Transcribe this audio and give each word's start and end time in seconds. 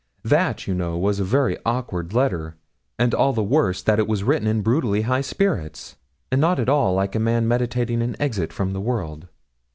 That, 0.23 0.65
you 0.65 0.73
know, 0.73 0.97
was 0.97 1.19
a 1.19 1.23
very 1.23 1.59
awkward 1.63 2.11
letter, 2.11 2.55
and 2.97 3.13
all 3.13 3.33
the 3.33 3.43
worse 3.43 3.83
that 3.83 3.99
it 3.99 4.07
was 4.07 4.23
written 4.23 4.47
in 4.47 4.63
brutally 4.63 5.03
high 5.03 5.21
spirits, 5.21 5.95
and 6.31 6.41
not 6.41 6.59
at 6.59 6.69
all 6.69 6.95
like 6.95 7.13
a 7.13 7.19
man 7.19 7.47
meditating 7.47 8.01
an 8.01 8.15
exit 8.19 8.51
from 8.51 8.73
the 8.73 8.81
world. 8.81 9.27